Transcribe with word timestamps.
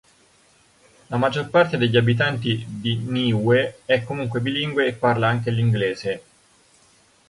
La 1.09 1.17
maggior 1.17 1.51
parte 1.51 1.77
degli 1.77 1.95
abitanti 1.95 2.65
di 2.67 2.95
Niue 2.95 3.81
è 3.85 4.01
comunque 4.01 4.39
bilingue 4.41 4.87
e 4.87 4.93
parla 4.93 5.27
anche 5.27 5.51
l'inglese. 5.51 6.23